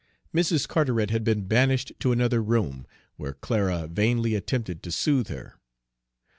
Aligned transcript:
Mrs. 0.33 0.67
Carteret 0.67 1.11
had 1.11 1.23
been 1.23 1.43
banished 1.47 1.91
to 1.99 2.11
another 2.11 2.41
room, 2.41 2.87
where 3.17 3.33
Clara 3.33 3.85
vainly 3.87 4.33
attempted 4.33 4.81
to 4.81 4.91
soothe 4.91 5.27
her. 5.27 5.59